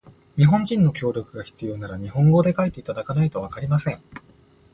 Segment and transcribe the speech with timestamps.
[0.35, 4.01] 日本人の協力が必要なら、日本語で書いていただかないとわかりません。